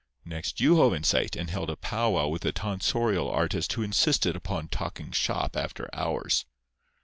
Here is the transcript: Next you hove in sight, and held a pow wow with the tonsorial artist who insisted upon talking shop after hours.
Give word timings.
Next 0.25 0.59
you 0.59 0.77
hove 0.77 0.93
in 0.93 1.03
sight, 1.03 1.35
and 1.35 1.51
held 1.51 1.69
a 1.69 1.75
pow 1.75 2.09
wow 2.09 2.27
with 2.27 2.41
the 2.41 2.51
tonsorial 2.51 3.29
artist 3.29 3.71
who 3.73 3.83
insisted 3.83 4.35
upon 4.35 4.67
talking 4.67 5.11
shop 5.11 5.55
after 5.55 5.87
hours. 5.93 6.43